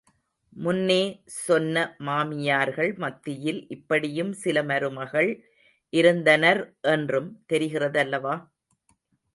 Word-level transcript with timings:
முன்னே 0.55 1.01
சொன்ன 1.37 1.75
மாமியார்கள் 1.99 2.91
மத்தியில் 2.97 3.61
இப்படியும் 3.69 4.33
சில 4.33 4.63
மருமகள் 4.63 5.31
இருந்தனர் 5.93 6.63
என்றும் 6.89 7.29
தெரிகிறதல்லவா? 7.53 8.35